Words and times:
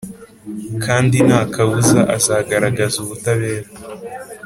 kandi 0.83 1.17
nta 1.27 1.41
kabuza, 1.53 1.99
azagaragaza 2.15 2.95
ubutabera. 3.03 3.67